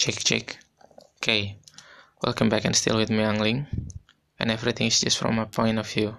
[0.00, 0.56] Check check.
[1.20, 1.60] Okay,
[2.24, 3.68] welcome back and still with me Angling.
[4.40, 6.16] And everything is just from my point of view.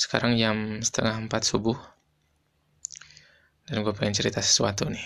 [0.00, 1.76] Sekarang jam setengah empat subuh.
[3.68, 5.04] Dan gue pengen cerita sesuatu nih.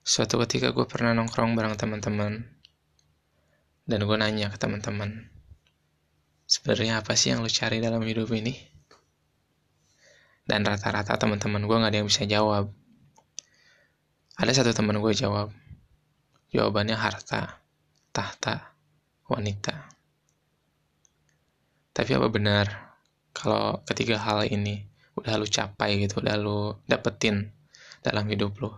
[0.00, 2.48] Suatu ketika gue pernah nongkrong bareng teman-teman.
[3.84, 5.28] Dan gue nanya ke teman-teman.
[6.48, 8.56] Sebenarnya apa sih yang lu cari dalam hidup ini?
[10.48, 12.72] Dan rata-rata teman-teman gue gak ada yang bisa jawab
[14.38, 15.50] ada satu teman gue jawab.
[16.54, 17.58] Jawabannya harta,
[18.14, 18.70] tahta,
[19.26, 19.90] wanita.
[21.90, 22.94] Tapi apa benar
[23.34, 24.86] kalau ketiga hal ini
[25.18, 27.50] udah lu capai gitu, udah lu dapetin
[28.06, 28.70] dalam hidup lu?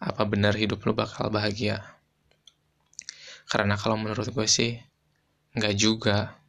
[0.00, 1.84] Apa benar hidup lu bakal bahagia?
[3.52, 4.80] Karena kalau menurut gue sih,
[5.60, 6.40] nggak juga.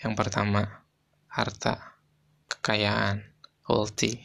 [0.00, 0.80] Yang pertama,
[1.28, 2.00] harta,
[2.48, 3.20] kekayaan,
[3.68, 4.16] wealthy,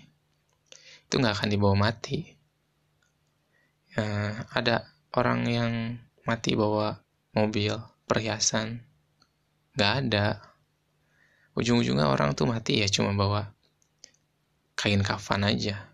[1.04, 2.40] itu nggak akan dibawa mati
[3.98, 5.72] uh, ada orang yang
[6.24, 7.00] mati bawa
[7.36, 7.76] mobil
[8.08, 8.84] perhiasan.
[9.76, 10.28] Nggak ada.
[11.56, 13.52] Ujung-ujungnya orang tuh mati ya cuma bawa
[14.80, 15.92] kain kafan aja.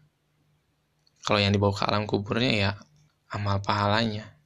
[1.26, 2.72] Kalau yang dibawa ke alam kuburnya ya
[3.34, 4.38] amal pahalanya.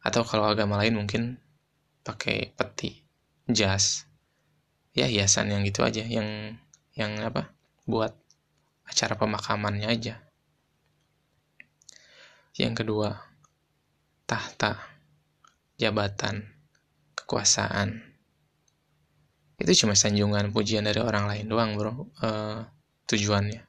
[0.00, 1.36] Atau kalau agama lain mungkin
[2.00, 3.04] pakai peti
[3.44, 4.08] jas.
[4.96, 6.58] Ya hiasan yang gitu aja yang
[6.96, 7.54] yang apa
[7.86, 8.16] buat
[8.88, 10.27] acara pemakamannya aja
[12.58, 13.14] yang kedua,
[14.26, 14.82] tahta,
[15.78, 16.42] jabatan,
[17.14, 18.02] kekuasaan.
[19.62, 22.10] Itu cuma sanjungan pujian dari orang lain doang, bro.
[22.18, 22.66] Uh,
[23.06, 23.62] tujuannya.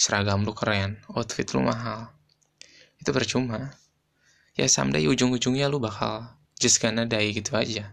[0.00, 2.08] Seragam lu keren, outfit lu mahal.
[2.96, 3.76] Itu percuma.
[4.56, 7.92] Ya someday ujung-ujungnya lu bakal just gonna die gitu aja.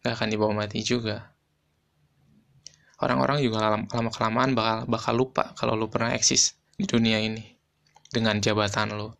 [0.00, 1.36] Gak akan dibawa mati juga.
[3.04, 7.59] Orang-orang juga lama-kelamaan bakal, bakal lupa kalau lu pernah eksis di dunia ini
[8.10, 9.16] dengan jabatan lo,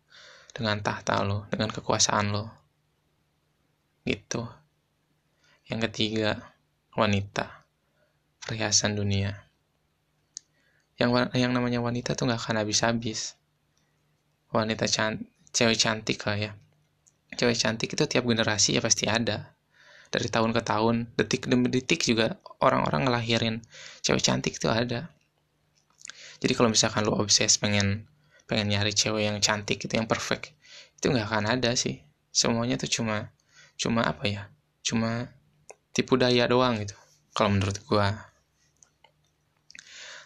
[0.51, 2.51] dengan tahta lo, dengan kekuasaan lo.
[4.03, 4.43] Gitu.
[5.71, 6.51] Yang ketiga,
[6.99, 7.63] wanita.
[8.43, 9.47] Perhiasan dunia.
[10.99, 13.39] Yang yang namanya wanita tuh nggak akan habis-habis.
[14.51, 16.51] Wanita cantik, cewek cantik lah ya.
[17.39, 19.55] Cewek cantik itu tiap generasi ya pasti ada.
[20.11, 23.55] Dari tahun ke tahun, detik demi detik juga orang-orang ngelahirin
[24.03, 25.07] cewek cantik itu ada.
[26.43, 28.10] Jadi kalau misalkan lo obses pengen
[28.51, 30.51] pengen nyari cewek yang cantik gitu yang perfect.
[30.99, 32.03] Itu nggak akan ada sih.
[32.35, 33.31] Semuanya tuh cuma
[33.79, 34.51] cuma apa ya?
[34.83, 35.31] Cuma
[35.95, 36.99] tipu daya doang gitu
[37.31, 38.27] kalau menurut gua.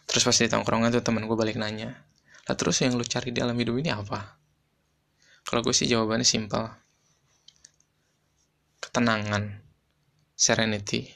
[0.09, 2.05] Terus pas di tongkrongan tuh temen gue balik nanya
[2.45, 4.37] lah terus yang lu cari dalam hidup ini apa?
[5.45, 6.69] Kalau gue sih jawabannya simpel.
[8.81, 9.65] Ketenangan
[10.37, 11.09] serenity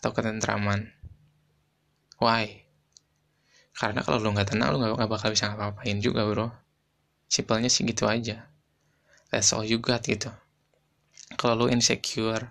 [0.00, 0.92] atau ketentraman.
[2.20, 2.67] Why
[3.78, 6.50] karena kalau lu nggak tenang lu nggak bakal bisa ngapa-ngapain juga bro.
[7.30, 8.50] Simpelnya sih gitu aja.
[9.30, 10.34] That's all you got gitu.
[11.38, 12.50] Kalau lu insecure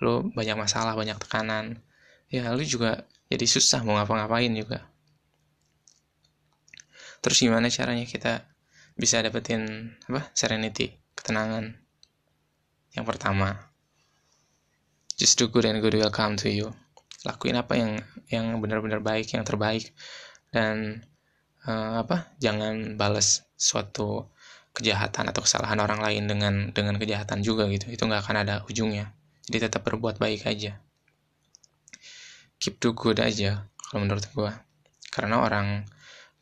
[0.00, 1.78] lu banyak masalah banyak tekanan
[2.26, 4.88] ya lu juga jadi susah mau ngapa-ngapain juga.
[7.20, 8.48] Terus gimana caranya kita
[8.96, 11.76] bisa dapetin apa serenity ketenangan?
[12.96, 13.72] Yang pertama
[15.20, 16.72] just do good and good will come to you.
[17.28, 18.00] Lakuin apa yang
[18.32, 19.92] yang benar-benar baik yang terbaik
[20.52, 21.00] dan
[21.64, 24.28] uh, apa jangan balas suatu
[24.72, 27.88] kejahatan atau kesalahan orang lain dengan dengan kejahatan juga gitu.
[27.92, 29.12] Itu nggak akan ada ujungnya.
[29.48, 30.78] Jadi tetap berbuat baik aja.
[32.62, 34.62] Keep do good aja kalau menurut gua.
[35.12, 35.84] Karena orang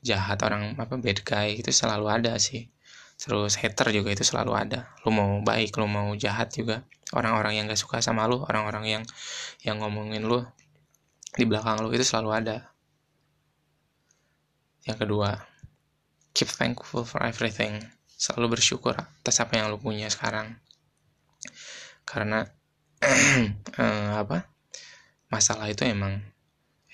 [0.04, 2.70] jahat orang apa bad guy itu selalu ada sih.
[3.20, 4.90] Terus hater juga itu selalu ada.
[5.04, 6.86] Lu mau baik lu mau jahat juga.
[7.10, 9.02] Orang-orang yang gak suka sama lu orang-orang yang
[9.66, 10.46] yang ngomongin lu
[11.34, 12.69] di belakang lu itu selalu ada
[14.88, 15.36] yang kedua,
[16.32, 17.80] keep thankful for everything.
[18.06, 20.60] Selalu bersyukur atas apa yang lo punya sekarang.
[22.04, 22.44] Karena
[23.80, 24.48] eh, apa?
[25.30, 26.20] Masalah itu emang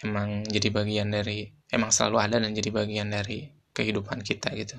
[0.05, 4.77] emang jadi bagian dari emang selalu ada dan jadi bagian dari kehidupan kita gitu.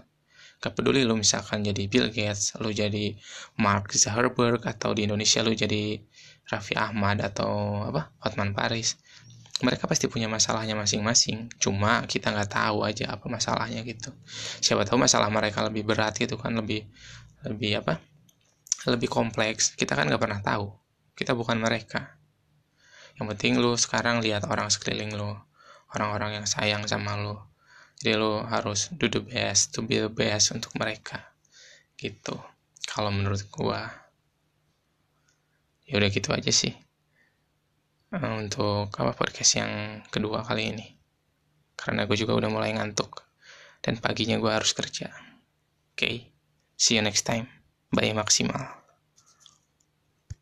[0.57, 3.13] Gak peduli lu misalkan jadi Bill Gates, lu jadi
[3.61, 6.01] Mark Zuckerberg atau di Indonesia lu jadi
[6.49, 8.97] Raffi Ahmad atau apa Hotman Paris
[9.65, 14.13] mereka pasti punya masalahnya masing-masing cuma kita nggak tahu aja apa masalahnya gitu.
[14.61, 16.85] Siapa tahu masalah mereka lebih berat gitu kan lebih
[17.41, 17.97] lebih apa
[18.85, 19.73] lebih kompleks.
[19.73, 20.69] Kita kan nggak pernah tahu.
[21.17, 22.21] Kita bukan mereka.
[23.17, 25.33] Yang penting lu sekarang lihat orang sekeliling lu
[25.97, 27.33] orang-orang yang sayang sama lu.
[27.97, 31.33] Jadi lu harus do the best to be the best untuk mereka.
[31.97, 32.37] Gitu.
[32.85, 33.89] Kalau menurut gua.
[35.89, 36.86] Ya udah gitu aja sih
[38.13, 40.87] untuk apa podcast yang kedua kali ini.
[41.75, 43.27] Karena gue juga udah mulai ngantuk.
[43.83, 45.11] Dan paginya gue harus kerja.
[45.11, 46.15] Oke okay?
[46.79, 47.49] see you next time.
[47.91, 48.76] Bye maksimal